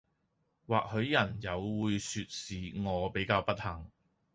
[0.65, 3.85] 或許人有會說是我比較不幸